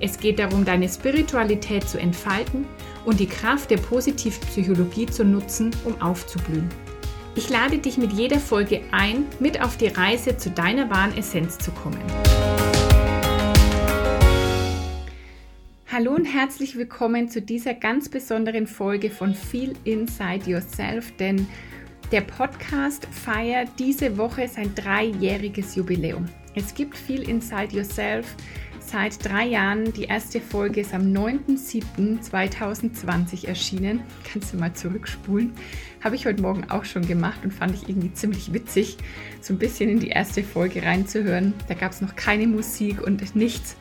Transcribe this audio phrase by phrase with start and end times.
[0.00, 2.64] Es geht darum, deine Spiritualität zu entfalten
[3.04, 6.68] und die Kraft der Positivpsychologie zu nutzen, um aufzublühen.
[7.34, 11.58] Ich lade dich mit jeder Folge ein, mit auf die Reise zu deiner wahren Essenz
[11.58, 11.98] zu kommen.
[15.90, 21.48] Hallo und herzlich willkommen zu dieser ganz besonderen Folge von Feel Inside Yourself, denn
[22.12, 26.26] der Podcast feiert diese Woche sein dreijähriges Jubiläum.
[26.54, 28.36] Es gibt Feel Inside Yourself
[28.90, 29.92] seit drei Jahren.
[29.92, 34.00] Die erste Folge ist am 9.7.2020 erschienen.
[34.30, 35.52] Kannst du mal zurückspulen.
[36.02, 38.96] Habe ich heute Morgen auch schon gemacht und fand ich irgendwie ziemlich witzig,
[39.40, 41.54] so ein bisschen in die erste Folge reinzuhören.
[41.68, 43.76] Da gab es noch keine Musik und nichts.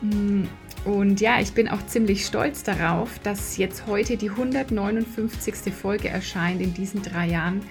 [0.00, 0.44] Mm,
[0.84, 5.72] und ja, ich bin auch ziemlich stolz darauf, dass jetzt heute die 159.
[5.72, 7.62] Folge erscheint in diesen drei Jahren.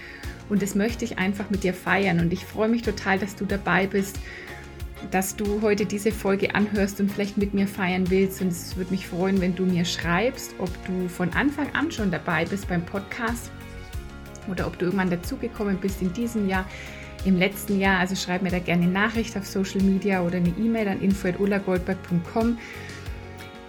[0.50, 2.20] Und das möchte ich einfach mit dir feiern.
[2.20, 4.20] Und ich freue mich total, dass du dabei bist
[5.12, 8.42] dass du heute diese Folge anhörst und vielleicht mit mir feiern willst.
[8.42, 12.12] Und es würde mich freuen, wenn du mir schreibst, ob du von Anfang an schon
[12.12, 13.52] dabei bist beim Podcast
[14.50, 16.66] oder ob du irgendwann dazugekommen bist in diesem Jahr,
[17.26, 18.00] im letzten Jahr.
[18.00, 22.58] Also schreib mir da gerne eine Nachricht auf Social Media oder eine E-Mail an info.ulagoldberg.com.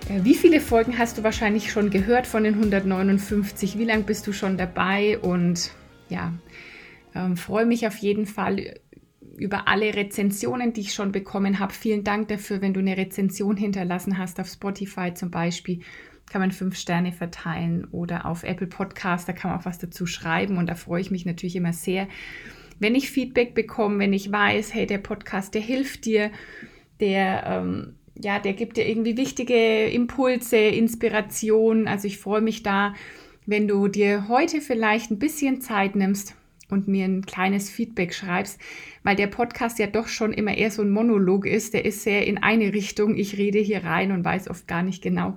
[0.09, 3.79] Äh, wie viele Folgen hast du wahrscheinlich schon gehört von den 159?
[3.79, 5.19] Wie lange bist du schon dabei?
[5.19, 5.71] Und
[6.09, 6.33] ja,
[7.15, 8.81] ähm, freue mich auf jeden Fall
[9.37, 11.73] über alle Rezensionen, die ich schon bekommen habe.
[11.73, 15.81] Vielen Dank dafür, wenn du eine Rezension hinterlassen hast auf Spotify zum Beispiel.
[16.31, 20.07] Kann man fünf Sterne verteilen oder auf Apple Podcast, da kann man auch was dazu
[20.07, 22.09] schreiben und da freue ich mich natürlich immer sehr,
[22.81, 26.31] wenn ich Feedback bekomme, wenn ich weiß, hey, der Podcast, der hilft dir,
[27.01, 31.87] der, ähm, ja, der gibt dir irgendwie wichtige Impulse, Inspiration.
[31.87, 32.95] Also ich freue mich da,
[33.47, 36.35] wenn du dir heute vielleicht ein bisschen Zeit nimmst
[36.71, 38.61] und mir ein kleines Feedback schreibst,
[39.03, 41.75] weil der Podcast ja doch schon immer eher so ein Monolog ist.
[41.75, 43.17] Der ist sehr in eine Richtung.
[43.17, 45.37] Ich rede hier rein und weiß oft gar nicht genau,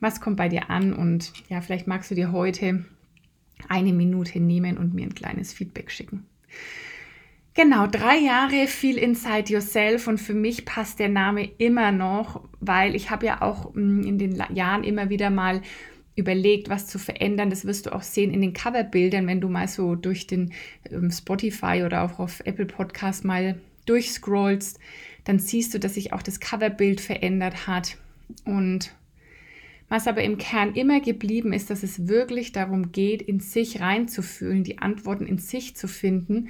[0.00, 0.92] was kommt bei dir an.
[0.92, 2.84] Und ja, vielleicht magst du dir heute
[3.68, 6.26] eine Minute nehmen und mir ein kleines Feedback schicken.
[7.54, 12.94] Genau, drei Jahre viel Inside Yourself und für mich passt der Name immer noch, weil
[12.94, 15.60] ich habe ja auch mm, in den Jahren immer wieder mal
[16.16, 17.50] überlegt, was zu verändern.
[17.50, 20.52] Das wirst du auch sehen in den Coverbildern, wenn du mal so durch den
[20.90, 24.78] ähm, Spotify oder auch auf Apple Podcast mal durchscrollst,
[25.24, 27.96] dann siehst du, dass sich auch das Coverbild verändert hat.
[28.44, 28.94] Und
[29.88, 34.62] was aber im Kern immer geblieben ist, dass es wirklich darum geht, in sich reinzufühlen,
[34.62, 36.48] die Antworten in sich zu finden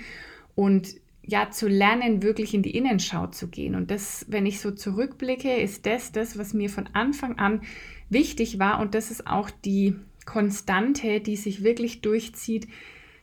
[0.54, 0.88] und
[1.22, 3.74] ja, zu lernen, wirklich in die Innenschau zu gehen.
[3.74, 7.62] Und das, wenn ich so zurückblicke, ist das das, was mir von Anfang an
[8.08, 8.80] wichtig war.
[8.80, 12.68] Und das ist auch die Konstante, die sich wirklich durchzieht,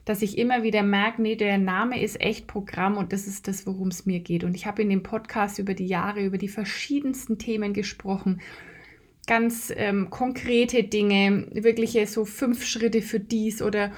[0.06, 3.68] dass ich immer wieder merke, nee, der Name ist echt Programm und das ist das,
[3.68, 4.46] worum es mir geht.
[4.46, 8.40] Und ich habe in dem Podcast über die Jahre, über die verschiedensten Themen gesprochen.
[9.28, 13.92] Ganz ähm, konkrete Dinge, wirkliche so fünf Schritte für dies oder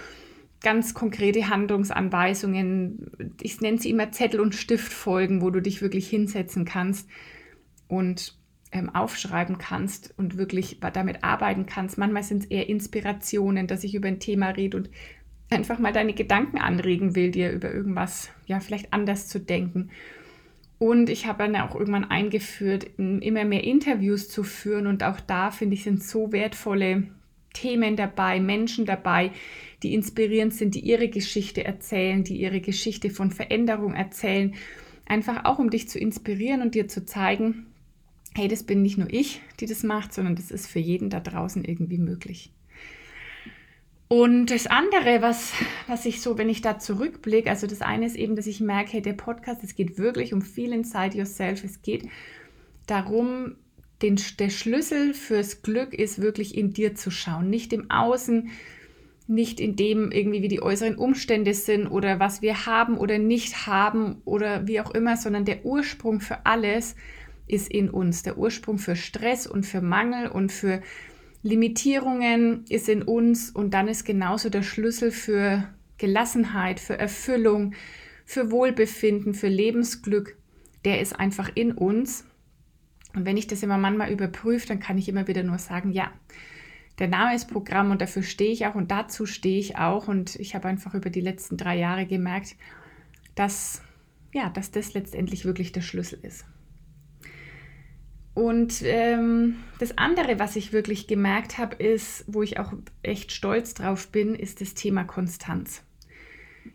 [0.62, 3.36] ganz konkrete Handlungsanweisungen.
[3.42, 7.09] Ich nenne sie immer Zettel- und Stiftfolgen, wo du dich wirklich hinsetzen kannst
[7.88, 8.38] und
[8.72, 11.98] ähm, aufschreiben kannst und wirklich damit arbeiten kannst.
[11.98, 14.90] Manchmal sind es eher Inspirationen, dass ich über ein Thema rede und
[15.50, 19.90] einfach mal deine Gedanken anregen will, dir über irgendwas, ja, vielleicht anders zu denken.
[20.78, 24.88] Und ich habe dann auch irgendwann eingeführt, immer mehr Interviews zu führen.
[24.88, 27.08] Und auch da, finde ich, sind so wertvolle
[27.59, 29.31] Themen dabei, Menschen dabei,
[29.84, 34.53] die inspirierend sind, die ihre Geschichte erzählen, die ihre Geschichte von Veränderung erzählen.
[35.06, 37.66] Einfach auch, um dich zu inspirieren und dir zu zeigen,
[38.36, 41.19] hey, das bin nicht nur ich, die das macht, sondern das ist für jeden da
[41.19, 42.51] draußen irgendwie möglich.
[44.07, 45.54] Und das andere, was,
[45.88, 48.94] was ich so, wenn ich da zurückblicke, also das eine ist eben, dass ich merke,
[48.94, 51.63] hey, der Podcast, es geht wirklich um viel inside yourself.
[51.63, 52.07] Es geht
[52.88, 53.56] darum,
[54.01, 58.50] den, der Schlüssel fürs Glück ist wirklich in dir zu schauen, nicht im Außen,
[59.28, 63.68] nicht in dem irgendwie, wie die äußeren Umstände sind oder was wir haben oder nicht
[63.68, 66.96] haben oder wie auch immer, sondern der Ursprung für alles
[67.46, 68.24] ist in uns.
[68.24, 70.81] Der Ursprung für Stress und für Mangel und für
[71.44, 77.74] Limitierungen ist in uns und dann ist genauso der Schlüssel für Gelassenheit, für Erfüllung,
[78.25, 80.38] für Wohlbefinden, für Lebensglück,
[80.86, 82.25] der ist einfach in uns.
[83.13, 86.11] Und wenn ich das immer manchmal überprüfe, dann kann ich immer wieder nur sagen, ja,
[87.00, 90.09] Der Name ist Programm und dafür stehe ich auch und dazu stehe ich auch.
[90.09, 92.57] Und ich habe einfach über die letzten drei Jahre gemerkt,
[93.35, 93.81] dass,
[94.33, 96.45] ja, dass das letztendlich wirklich der Schlüssel ist.
[98.33, 103.73] Und ähm, das andere, was ich wirklich gemerkt habe, ist, wo ich auch echt stolz
[103.73, 105.83] drauf bin, ist das Thema Konstanz.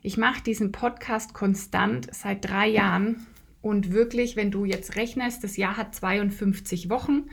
[0.03, 3.27] Ich mache diesen Podcast konstant seit drei Jahren
[3.65, 7.31] und wirklich, wenn du jetzt rechnest, das Jahr hat 52 Wochen,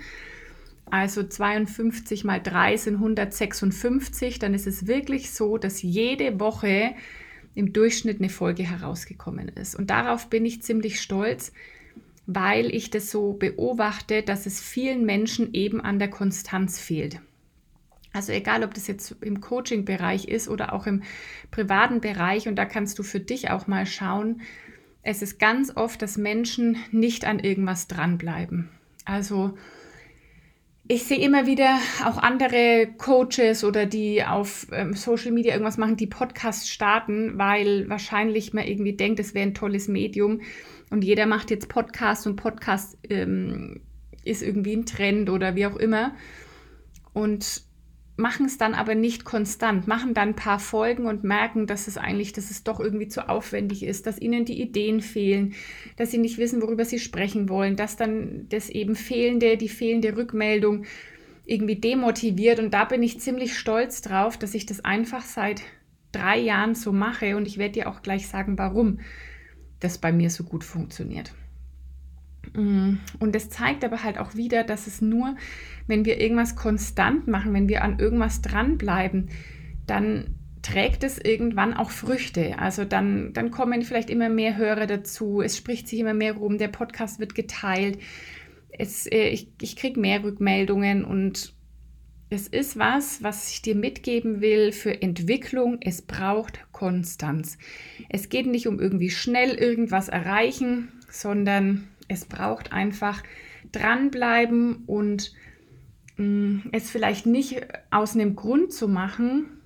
[0.89, 6.95] also 52 mal 3 sind 156, dann ist es wirklich so, dass jede Woche
[7.53, 9.75] im Durchschnitt eine Folge herausgekommen ist.
[9.75, 11.51] Und darauf bin ich ziemlich stolz,
[12.27, 17.19] weil ich das so beobachte, dass es vielen Menschen eben an der Konstanz fehlt.
[18.13, 21.03] Also egal, ob das jetzt im Coaching-Bereich ist oder auch im
[21.51, 24.41] privaten Bereich, und da kannst du für dich auch mal schauen,
[25.03, 28.69] es ist ganz oft, dass Menschen nicht an irgendwas dranbleiben.
[29.05, 29.53] Also
[30.87, 35.95] ich sehe immer wieder auch andere Coaches oder die auf ähm, Social Media irgendwas machen,
[35.95, 40.41] die Podcasts starten, weil wahrscheinlich man irgendwie denkt, es wäre ein tolles Medium
[40.89, 43.81] und jeder macht jetzt Podcasts und Podcast ähm,
[44.23, 46.13] ist irgendwie ein Trend oder wie auch immer.
[47.13, 47.63] Und
[48.17, 51.97] machen es dann aber nicht konstant, machen dann ein paar Folgen und merken, dass es
[51.97, 55.53] eigentlich, dass es doch irgendwie zu aufwendig ist, dass ihnen die Ideen fehlen,
[55.97, 60.15] dass sie nicht wissen, worüber sie sprechen wollen, dass dann das eben fehlende, die fehlende
[60.15, 60.85] Rückmeldung
[61.45, 62.59] irgendwie demotiviert.
[62.59, 65.61] Und da bin ich ziemlich stolz drauf, dass ich das einfach seit
[66.11, 67.35] drei Jahren so mache.
[67.35, 68.99] Und ich werde dir auch gleich sagen, warum
[69.79, 71.33] das bei mir so gut funktioniert.
[72.53, 75.35] Mm, und das zeigt aber halt auch wieder, dass es nur,
[75.87, 79.29] wenn wir irgendwas konstant machen, wenn wir an irgendwas dranbleiben,
[79.87, 82.59] dann trägt es irgendwann auch Früchte.
[82.59, 86.57] Also dann, dann kommen vielleicht immer mehr Hörer dazu, es spricht sich immer mehr rum,
[86.57, 87.97] der Podcast wird geteilt,
[88.71, 91.53] es, äh, ich, ich kriege mehr Rückmeldungen und
[92.29, 95.79] es ist was, was ich dir mitgeben will für Entwicklung.
[95.81, 97.57] Es braucht Konstanz.
[98.07, 103.23] Es geht nicht um irgendwie schnell irgendwas erreichen, sondern es braucht einfach
[103.71, 105.33] dranbleiben und
[106.17, 109.61] mh, mm, es vielleicht nicht aus einem Grund zu machen,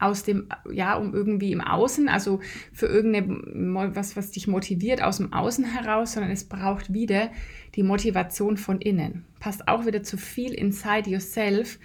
[0.00, 2.40] aus dem, ja, um irgendwie im Außen, also
[2.72, 7.30] für irgendeine, was, was dich motiviert aus dem Außen heraus, sondern es braucht wieder
[7.76, 9.24] die Motivation von innen.
[9.38, 11.78] Passt auch wieder zu viel inside yourself,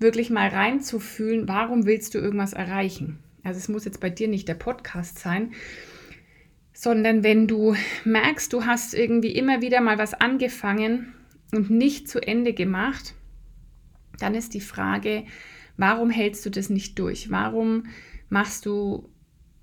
[0.00, 3.20] wirklich mal reinzufühlen, warum willst du irgendwas erreichen?
[3.44, 5.52] Also es muss jetzt bei dir nicht der Podcast sein,
[6.74, 7.74] sondern wenn du
[8.04, 11.14] merkst, du hast irgendwie immer wieder mal was angefangen
[11.52, 13.14] und nicht zu Ende gemacht,
[14.18, 15.24] dann ist die Frage,
[15.76, 17.30] warum hältst du das nicht durch?
[17.30, 17.84] Warum
[18.28, 19.08] machst du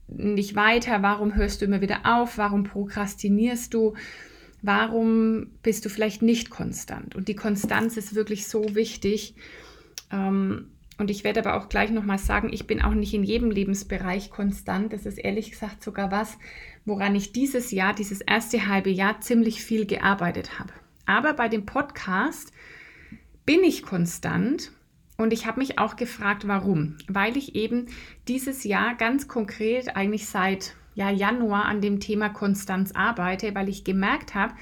[0.08, 1.02] nicht weiter?
[1.02, 2.38] Warum hörst du immer wieder auf?
[2.38, 3.94] Warum prokrastinierst du?
[4.62, 7.16] Warum bist du vielleicht nicht konstant?
[7.16, 9.36] Und die Konstanz ist wirklich so wichtig.
[10.12, 10.70] Ähm,
[11.02, 14.30] und ich werde aber auch gleich nochmal sagen, ich bin auch nicht in jedem Lebensbereich
[14.30, 14.94] konstant.
[14.94, 16.38] Das ist ehrlich gesagt sogar was,
[16.86, 20.72] woran ich dieses Jahr, dieses erste halbe Jahr ziemlich viel gearbeitet habe.
[21.08, 22.54] Aber bei dem Podcast
[23.48, 24.72] bin ich konstant
[25.18, 26.98] und ich habe mich auch gefragt, warum.
[27.08, 27.88] Weil ich eben
[28.28, 33.84] dieses Jahr ganz konkret eigentlich seit ja, Januar an dem Thema Konstanz arbeite, weil ich
[33.84, 34.54] gemerkt habe,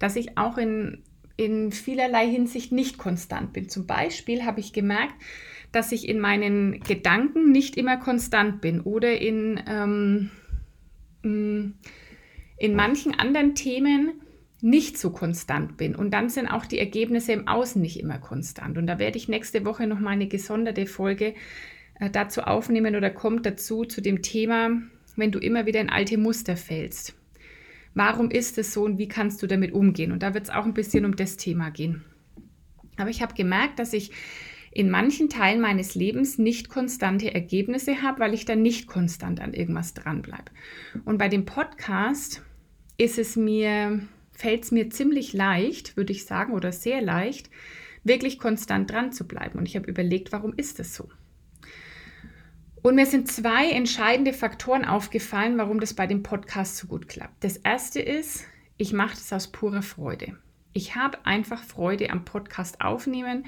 [0.00, 1.04] dass ich auch in,
[1.36, 3.68] in vielerlei Hinsicht nicht konstant bin.
[3.68, 5.14] Zum Beispiel habe ich gemerkt,
[5.72, 10.30] dass ich in meinen Gedanken nicht immer konstant bin oder in, ähm,
[11.22, 11.74] mm,
[12.58, 14.12] in manchen anderen Themen
[14.60, 15.94] nicht so konstant bin.
[15.94, 18.78] Und dann sind auch die Ergebnisse im Außen nicht immer konstant.
[18.78, 21.34] Und da werde ich nächste Woche nochmal eine gesonderte Folge
[22.00, 24.70] äh, dazu aufnehmen oder kommt dazu zu dem Thema,
[25.16, 27.14] wenn du immer wieder in alte Muster fällst.
[27.94, 30.12] Warum ist es so und wie kannst du damit umgehen?
[30.12, 32.04] Und da wird es auch ein bisschen um das Thema gehen.
[32.96, 34.10] Aber ich habe gemerkt, dass ich
[34.72, 39.54] in manchen Teilen meines Lebens nicht konstante Ergebnisse habe, weil ich dann nicht konstant an
[39.54, 40.50] irgendwas dranbleibe.
[41.04, 42.42] Und bei dem Podcast
[42.98, 44.00] ist es mir,
[44.32, 47.50] fällt es mir ziemlich leicht, würde ich sagen, oder sehr leicht,
[48.02, 49.60] wirklich konstant dran zu bleiben.
[49.60, 51.08] Und ich habe überlegt, warum ist das so?
[52.86, 57.42] Und mir sind zwei entscheidende Faktoren aufgefallen, warum das bei dem Podcast so gut klappt.
[57.42, 58.44] Das erste ist,
[58.76, 60.36] ich mache das aus purer Freude.
[60.74, 63.46] Ich habe einfach Freude am Podcast aufnehmen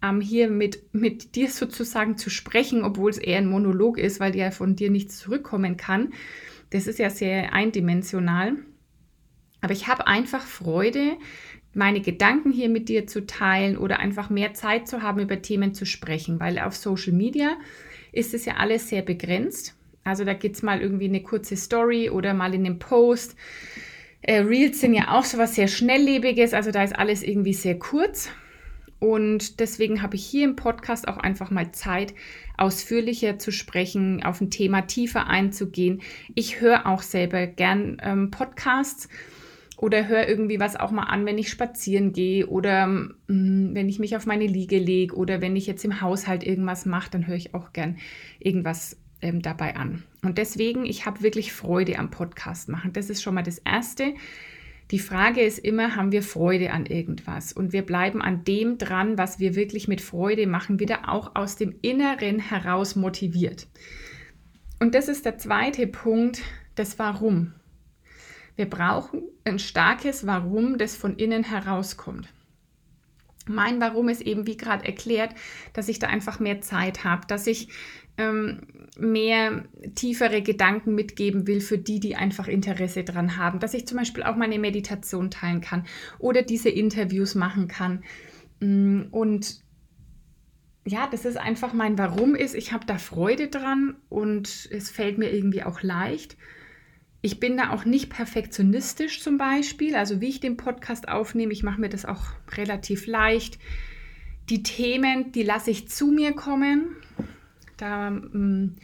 [0.00, 4.36] ähm, hier mit, mit dir sozusagen zu sprechen, obwohl es eher ein Monolog ist, weil
[4.36, 6.12] ja von dir nichts zurückkommen kann.
[6.70, 8.58] Das ist ja sehr eindimensional.
[9.60, 11.16] Aber ich habe einfach Freude,
[11.74, 15.74] meine Gedanken hier mit dir zu teilen oder einfach mehr Zeit zu haben, über Themen
[15.74, 17.56] zu sprechen, weil auf Social Media
[18.12, 19.74] ist es ja alles sehr begrenzt.
[20.04, 23.36] Also da gibt es mal irgendwie eine kurze Story oder mal in einem Post.
[24.22, 27.78] Äh, Reels sind ja auch so was sehr Schnelllebiges, also da ist alles irgendwie sehr
[27.78, 28.30] kurz.
[29.00, 32.14] Und deswegen habe ich hier im Podcast auch einfach mal Zeit,
[32.56, 36.02] ausführlicher zu sprechen, auf ein Thema tiefer einzugehen.
[36.34, 39.08] Ich höre auch selber gern ähm, Podcasts
[39.78, 43.88] oder höre irgendwie was auch mal an, wenn ich spazieren gehe oder mh, mm, wenn
[43.88, 47.26] ich mich auf meine Liege lege oder wenn ich jetzt im Haushalt irgendwas mache, dann
[47.26, 47.96] höre ich auch gern
[48.40, 50.02] irgendwas ähm, dabei an.
[50.24, 52.92] Und deswegen, ich habe wirklich Freude am Podcast machen.
[52.92, 54.14] Das ist schon mal das Erste.
[54.90, 57.52] Die Frage ist immer, haben wir Freude an irgendwas?
[57.52, 61.56] Und wir bleiben an dem dran, was wir wirklich mit Freude machen, wieder auch aus
[61.56, 63.68] dem Inneren heraus motiviert.
[64.80, 66.40] Und das ist der zweite Punkt,
[66.74, 67.52] das Warum.
[68.58, 72.28] Wir brauchen ein starkes Warum, das von innen herauskommt.
[73.46, 75.32] Mein Warum ist eben, wie gerade erklärt,
[75.74, 77.68] dass ich da einfach mehr Zeit habe, dass ich
[78.16, 78.62] ähm,
[78.98, 83.60] mehr tiefere Gedanken mitgeben will für die, die einfach Interesse dran haben.
[83.60, 85.86] Dass ich zum Beispiel auch meine Meditation teilen kann
[86.18, 88.02] oder diese Interviews machen kann.
[88.58, 89.62] Mm, und
[90.84, 92.56] ja, das ist einfach mein Warum ist.
[92.56, 96.36] Ich habe da Freude dran und es fällt mir irgendwie auch leicht.
[97.20, 99.96] Ich bin da auch nicht perfektionistisch zum Beispiel.
[99.96, 102.22] Also wie ich den Podcast aufnehme, ich mache mir das auch
[102.56, 103.58] relativ leicht.
[104.48, 106.96] Die Themen, die lasse ich zu mir kommen.
[107.76, 108.76] Da ähm,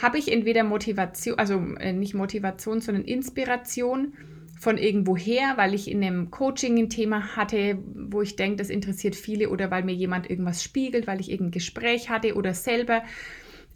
[0.00, 4.14] habe ich entweder Motivation, also äh, nicht Motivation, sondern Inspiration
[4.58, 9.16] von irgendwoher, weil ich in einem Coaching ein Thema hatte, wo ich denke, das interessiert
[9.16, 13.02] viele oder weil mir jemand irgendwas spiegelt, weil ich irgendein Gespräch hatte oder selber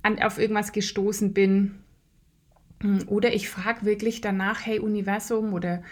[0.03, 1.77] an, auf irgendwas gestoßen bin.
[2.85, 5.83] Hm, oder ich frage wirklich danach, hey Universum oder,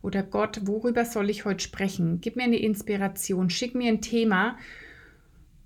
[0.00, 2.20] oder Gott, worüber soll ich heute sprechen?
[2.22, 4.56] Gib mir eine Inspiration, schick mir ein Thema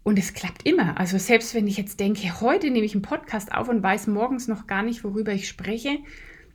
[0.02, 0.98] und es klappt immer.
[0.98, 4.48] Also selbst wenn ich jetzt denke, heute nehme ich einen Podcast auf und weiß morgens
[4.48, 5.98] noch gar nicht, worüber ich spreche,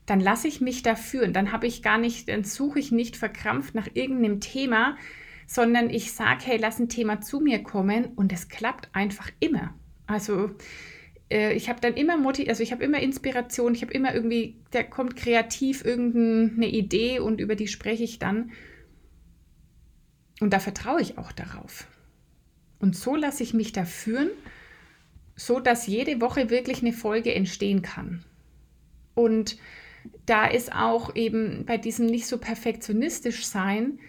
[0.06, 1.32] dann lasse ich mich da führen.
[1.32, 4.98] Dann habe ich gar nicht, dann suche ich nicht verkrampft nach irgendeinem Thema,
[5.46, 9.74] sondern ich sage, hey, lass ein Thema zu mir kommen und es klappt einfach immer.
[10.06, 10.52] Also
[11.30, 14.56] äh, ich habe dann immer Motiv, also ich habe immer Inspiration, ich habe immer irgendwie,
[14.72, 18.52] da kommt kreativ irgendeine Idee und über die spreche ich dann.
[20.40, 21.88] Und da vertraue ich auch darauf.
[22.80, 24.30] Und so lasse ich mich da führen,
[25.36, 28.24] so dass jede Woche wirklich eine Folge entstehen kann.
[29.16, 29.58] Und
[30.26, 34.00] da ist auch eben bei diesem nicht so perfektionistisch sein,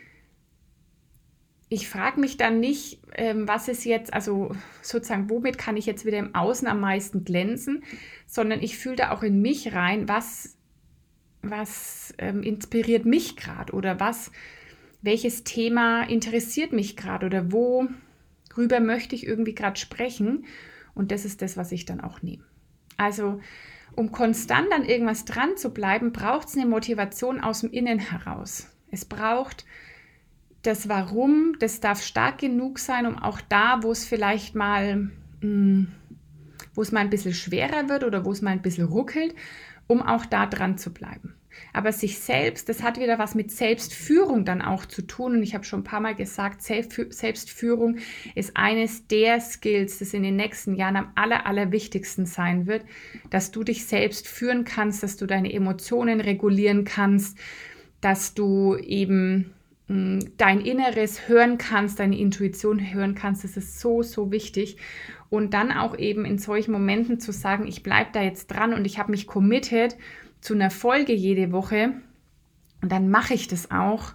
[1.69, 6.07] ich frage mich dann nicht, ähm, was ist jetzt, also sozusagen, womit kann ich jetzt
[6.07, 7.85] wieder im Außen am meisten glänzen,
[8.27, 10.57] sondern ich fühle da auch in mich rein, was,
[11.43, 14.33] was ähm, inspiriert mich gerade oder was,
[15.03, 17.89] welches Thema interessiert mich gerade oder wo
[18.59, 20.45] worüber möchte ich irgendwie gerade sprechen.
[20.95, 22.43] Und das ist das, was ich dann auch nehme.
[22.97, 23.41] Also,
[23.95, 28.67] um konstant an irgendwas dran zu bleiben, braucht es eine Motivation aus dem Innen heraus.
[28.91, 29.65] Es braucht
[30.69, 35.11] das Warum, das darf stark genug sein, um auch da, wo es vielleicht mal,
[35.41, 35.89] hm,
[36.75, 39.35] wo es mal ein bisschen schwerer wird oder wo es mal ein bisschen ruckelt,
[39.87, 41.35] um auch da dran zu bleiben.
[41.73, 45.33] Aber sich selbst, das hat wieder was mit Selbstführung dann auch zu tun.
[45.37, 47.97] Und ich habe schon ein paar Mal gesagt, Selbstführung
[48.35, 52.85] ist eines der Skills, das in den nächsten Jahren am aller, allerwichtigsten sein wird,
[53.31, 57.39] dass du dich selbst führen kannst, dass du deine Emotionen regulieren kannst,
[58.01, 59.55] dass du eben
[59.89, 63.43] dein Inneres hören kannst, deine Intuition hören kannst.
[63.45, 64.77] Das ist so, so wichtig.
[65.31, 68.85] Und dann auch eben in solchen Momenten zu sagen, ich bleibe da jetzt dran und
[68.85, 69.97] ich habe mich committed
[70.41, 71.95] zu einer Folge jede Woche
[72.83, 74.13] und dann mache ich das auch.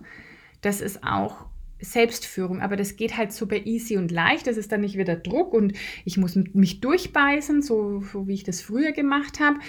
[0.62, 1.46] Das ist auch
[1.80, 4.48] Selbstführung, aber das geht halt super easy und leicht.
[4.48, 5.74] Das ist dann nicht wieder Druck und
[6.06, 9.60] ich muss mich durchbeißen, so, so wie ich das früher gemacht habe,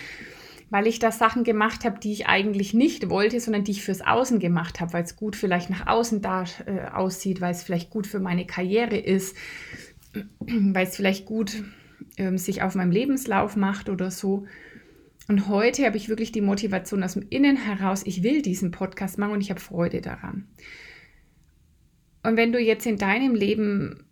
[0.71, 4.01] weil ich da Sachen gemacht habe, die ich eigentlich nicht wollte, sondern die ich fürs
[4.01, 7.91] Außen gemacht habe, weil es gut vielleicht nach außen da äh, aussieht, weil es vielleicht
[7.91, 9.37] gut für meine Karriere ist,
[10.41, 11.63] weil es vielleicht gut
[12.17, 14.47] ähm, sich auf meinem Lebenslauf macht oder so.
[15.27, 19.19] Und heute habe ich wirklich die Motivation aus dem Innen heraus, ich will diesen Podcast
[19.19, 20.47] machen und ich habe Freude daran.
[22.23, 24.05] Und wenn du jetzt in deinem Leben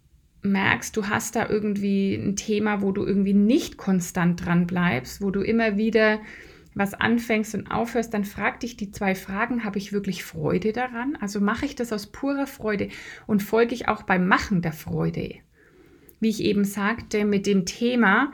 [0.42, 5.30] merkst, du hast da irgendwie ein Thema, wo du irgendwie nicht konstant dran bleibst, wo
[5.30, 6.20] du immer wieder
[6.74, 11.16] was anfängst und aufhörst, dann frag dich die zwei Fragen, habe ich wirklich Freude daran?
[11.20, 12.88] Also mache ich das aus purer Freude
[13.26, 15.34] und folge ich auch beim Machen der Freude?
[16.20, 18.32] Wie ich eben sagte, mit dem Thema,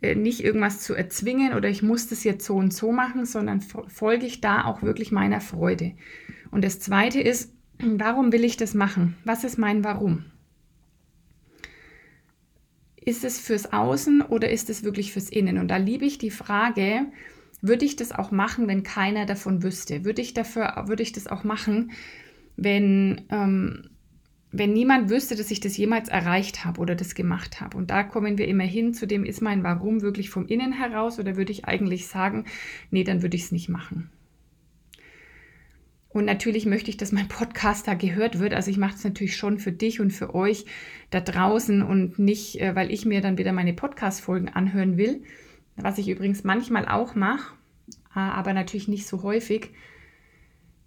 [0.00, 3.60] äh, nicht irgendwas zu erzwingen oder ich muss das jetzt so und so machen, sondern
[3.60, 5.92] folge ich da auch wirklich meiner Freude.
[6.50, 9.16] Und das Zweite ist, warum will ich das machen?
[9.24, 10.24] Was ist mein Warum?
[13.08, 15.58] Ist es fürs Außen oder ist es wirklich fürs Innen?
[15.58, 17.06] Und da liebe ich die Frage,
[17.62, 20.04] würde ich das auch machen, wenn keiner davon wüsste?
[20.04, 21.92] Würde ich dafür, würde ich das auch machen,
[22.56, 23.90] wenn, ähm,
[24.50, 27.76] wenn niemand wüsste, dass ich das jemals erreicht habe oder das gemacht habe.
[27.76, 31.20] Und da kommen wir immer hin, zu dem ist mein Warum wirklich vom Innen heraus
[31.20, 32.46] oder würde ich eigentlich sagen,
[32.90, 34.10] nee, dann würde ich es nicht machen.
[36.16, 38.54] Und natürlich möchte ich, dass mein Podcast da gehört wird.
[38.54, 40.64] Also ich mache es natürlich schon für dich und für euch
[41.10, 45.24] da draußen und nicht, äh, weil ich mir dann wieder meine Podcast-Folgen anhören will.
[45.76, 47.52] Was ich übrigens manchmal auch mache,
[48.14, 49.72] äh, aber natürlich nicht so häufig.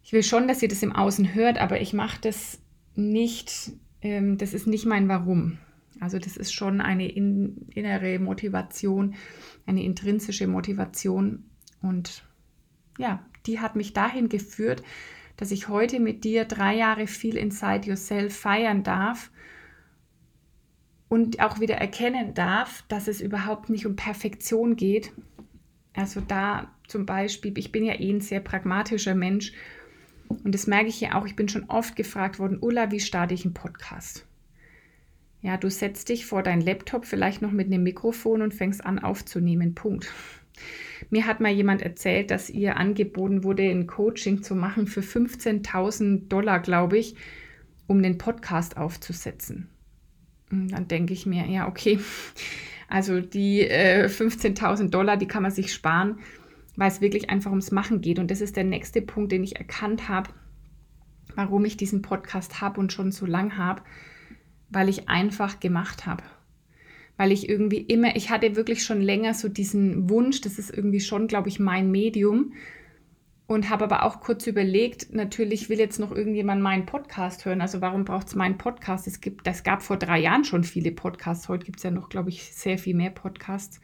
[0.02, 2.60] Ich will schon, dass ihr das im Außen hört, aber ich mache das
[2.96, 5.60] nicht, ähm, das ist nicht mein Warum.
[6.00, 9.14] Also das ist schon eine innere Motivation,
[9.68, 11.44] eine intrinsische Motivation.
[11.84, 12.24] Und
[12.98, 14.82] ja, die hat mich dahin geführt,
[15.40, 19.32] dass ich heute mit dir drei Jahre viel Inside Yourself feiern darf
[21.08, 25.14] und auch wieder erkennen darf, dass es überhaupt nicht um Perfektion geht.
[25.96, 29.54] Also da zum Beispiel, ich bin ja eh ein sehr pragmatischer Mensch
[30.28, 33.34] und das merke ich ja auch, ich bin schon oft gefragt worden, Ulla, wie starte
[33.34, 34.28] ich einen Podcast?
[35.42, 39.00] Ja, du setzt dich vor dein Laptop vielleicht noch mit einem Mikrofon und fängst an
[39.00, 39.74] aufzunehmen.
[39.74, 40.12] Punkt.
[41.10, 46.28] Mir hat mal jemand erzählt, dass ihr angeboten wurde, ein Coaching zu machen für 15.000
[46.28, 47.16] Dollar, glaube ich,
[47.88, 49.70] um den Podcast aufzusetzen.
[50.52, 52.00] Und dann denke ich mir, ja, okay,
[52.88, 56.20] also die äh, 15.000 Dollar, die kann man sich sparen,
[56.76, 58.20] weil es wirklich einfach ums Machen geht.
[58.20, 60.30] Und das ist der nächste Punkt, den ich erkannt habe,
[61.36, 63.82] warum ich diesen Podcast habe und schon so lang habe,
[64.70, 66.24] weil ich einfach gemacht habe
[67.20, 71.02] weil ich irgendwie immer, ich hatte wirklich schon länger so diesen Wunsch, das ist irgendwie
[71.02, 72.54] schon, glaube ich, mein Medium.
[73.46, 77.60] Und habe aber auch kurz überlegt, natürlich will jetzt noch irgendjemand meinen Podcast hören.
[77.60, 79.06] Also warum braucht es meinen Podcast?
[79.06, 81.50] Es gibt, das gab vor drei Jahren schon viele Podcasts.
[81.50, 83.82] Heute gibt es ja noch, glaube ich, sehr viel mehr Podcasts.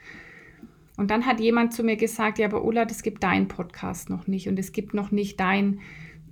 [0.96, 4.28] Und dann hat jemand zu mir gesagt, ja, aber Ulla, das gibt deinen Podcast noch
[4.28, 4.48] nicht.
[4.48, 5.82] Und es gibt noch nicht dein,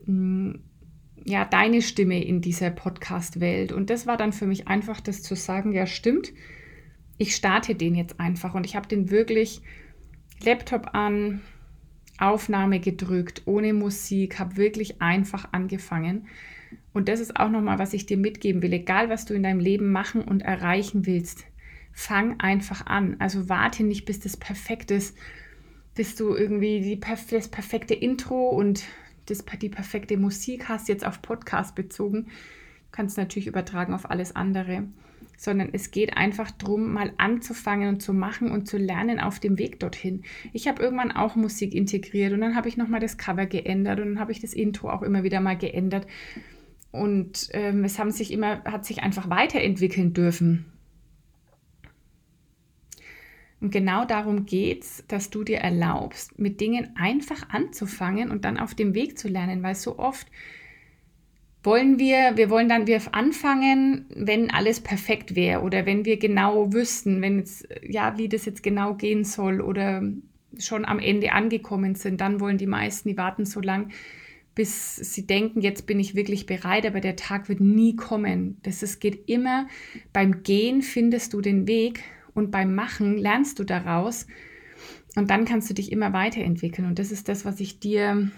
[0.05, 0.51] mm,
[1.25, 3.73] ja, deine Stimme in dieser Podcast-Welt.
[3.73, 6.31] Und das war dann für mich einfach das zu sagen, ja, stimmt
[7.17, 9.61] ich starte den jetzt einfach und ich habe den wirklich
[10.43, 11.41] Laptop an,
[12.17, 16.27] Aufnahme gedrückt, ohne Musik, habe wirklich einfach angefangen.
[16.93, 18.73] Und das ist auch nochmal, was ich dir mitgeben will.
[18.73, 21.45] Egal, was du in deinem Leben machen und erreichen willst,
[21.91, 23.15] fang einfach an.
[23.19, 25.17] Also warte nicht, bis das perfekt ist,
[25.95, 28.83] bis du irgendwie die, das perfekte Intro und
[29.25, 32.25] das, die perfekte Musik hast, jetzt auf Podcast bezogen.
[32.25, 32.29] Du
[32.91, 34.83] kannst natürlich übertragen auf alles andere
[35.37, 39.57] sondern es geht einfach darum, mal anzufangen und zu machen und zu lernen auf dem
[39.57, 40.23] Weg dorthin.
[40.53, 44.05] Ich habe irgendwann auch Musik integriert und dann habe ich nochmal das Cover geändert und
[44.05, 46.07] dann habe ich das Intro auch immer wieder mal geändert.
[46.91, 50.65] Und ähm, es haben sich immer, hat sich einfach weiterentwickeln dürfen.
[53.63, 58.59] Und genau darum geht es, dass du dir erlaubst, mit Dingen einfach anzufangen und dann
[58.59, 60.27] auf dem Weg zu lernen, weil so oft
[61.63, 66.73] wollen wir, wir wollen dann wir anfangen, wenn alles perfekt wäre oder wenn wir genau
[66.73, 70.03] wüssten, wenn jetzt, ja, wie das jetzt genau gehen soll oder
[70.59, 73.91] schon am Ende angekommen sind, dann wollen die meisten, die warten so lang,
[74.55, 78.57] bis sie denken, jetzt bin ich wirklich bereit, aber der Tag wird nie kommen.
[78.63, 79.67] Das ist, geht immer,
[80.11, 84.27] beim Gehen findest du den Weg und beim Machen lernst du daraus
[85.15, 86.87] und dann kannst du dich immer weiterentwickeln.
[86.87, 88.31] Und das ist das, was ich dir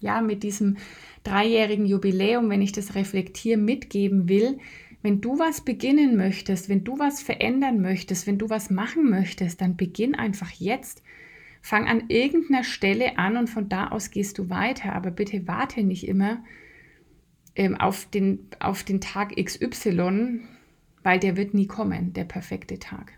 [0.00, 0.76] ja mit diesem
[1.22, 4.58] dreijährigen Jubiläum, wenn ich das reflektiere, mitgeben will,
[5.02, 9.60] wenn du was beginnen möchtest, wenn du was verändern möchtest, wenn du was machen möchtest,
[9.60, 11.02] dann beginn einfach jetzt.
[11.62, 14.94] Fang an irgendeiner Stelle an und von da aus gehst du weiter.
[14.94, 16.42] Aber bitte warte nicht immer
[17.54, 20.40] ähm, auf, den, auf den Tag XY,
[21.02, 23.12] weil der wird nie kommen, der perfekte Tag.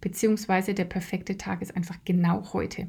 [0.00, 2.88] Beziehungsweise der perfekte Tag ist einfach genau heute.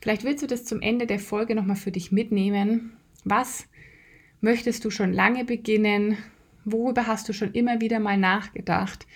[0.00, 2.92] Vielleicht willst du das zum Ende der Folge nochmal für dich mitnehmen
[3.24, 3.66] was
[4.40, 6.18] möchtest du schon lange beginnen?
[6.64, 9.06] Worüber hast du schon immer wieder mal nachgedacht?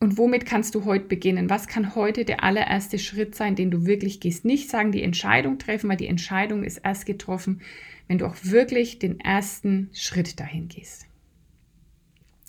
[0.00, 1.48] Und womit kannst du heute beginnen?
[1.48, 4.44] Was kann heute der allererste Schritt sein, den du wirklich gehst?
[4.44, 7.60] Nicht sagen, die Entscheidung treffen, weil die Entscheidung ist erst getroffen,
[8.08, 11.06] wenn du auch wirklich den ersten Schritt dahin gehst.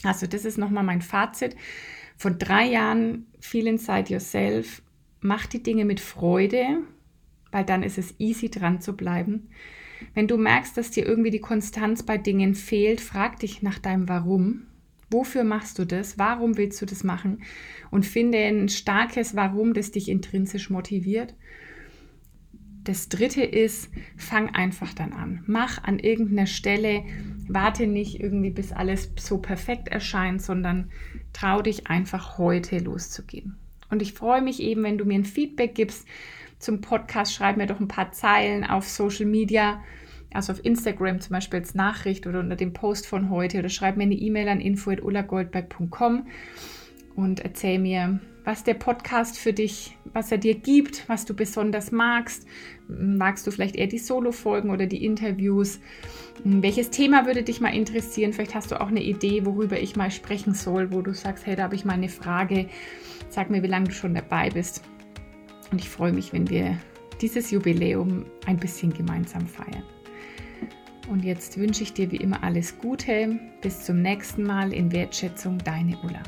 [0.04, 1.56] Also das ist nochmal mein Fazit.
[2.18, 4.82] Von drei Jahren viel inside yourself.
[5.26, 6.80] Mach die Dinge mit Freude,
[7.50, 9.48] weil dann ist es easy dran zu bleiben.
[10.14, 14.10] Wenn du merkst, dass dir irgendwie die Konstanz bei Dingen fehlt, frag dich nach deinem
[14.10, 14.64] Warum.
[15.10, 16.20] Wofür machst du das?
[16.20, 17.42] Warum willst du das machen?
[17.90, 21.36] Und finde ein starkes Warum, das dich intrinsisch motiviert.
[22.84, 25.42] Das dritte ist, fang einfach dann an.
[25.48, 27.04] Mach an irgendeiner Stelle,
[27.48, 30.92] warte nicht irgendwie, bis alles so perfekt erscheint, sondern
[31.32, 33.56] trau dich einfach heute loszugehen.
[33.94, 36.06] Und ich freue mich eben, wenn du mir ein Feedback gibst
[36.60, 37.34] zum Podcast.
[37.34, 39.82] Schreib mir doch ein paar Zeilen auf Social Media
[40.34, 43.98] also auf Instagram zum Beispiel als Nachricht oder unter dem Post von heute oder schreib
[43.98, 46.28] mir eine E-Mail an info.ullagoldberg.com
[47.16, 51.92] und erzähl mir, was der Podcast für dich, was er dir gibt, was du besonders
[51.92, 52.46] magst.
[52.88, 55.80] Magst du vielleicht eher die Solo-Folgen oder die Interviews?
[56.44, 58.34] Welches Thema würde dich mal interessieren?
[58.34, 61.56] Vielleicht hast du auch eine Idee, worüber ich mal sprechen soll, wo du sagst, hey,
[61.56, 62.68] da habe ich mal eine Frage.
[63.30, 64.84] Sag mir, wie lange du schon dabei bist.
[65.72, 66.78] Und ich freue mich, wenn wir
[67.22, 69.84] dieses Jubiläum ein bisschen gemeinsam feiern.
[71.10, 73.40] Und jetzt wünsche ich dir wie immer alles Gute.
[73.62, 76.24] Bis zum nächsten Mal in Wertschätzung, deine Ulla.